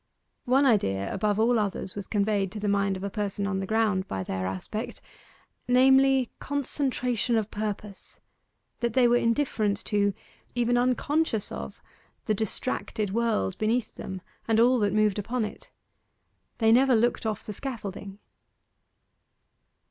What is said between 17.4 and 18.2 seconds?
the scaffolding.